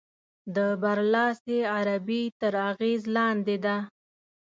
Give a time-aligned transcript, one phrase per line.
[0.55, 3.77] د برلاسې عربي تر اغېز لاندې ده.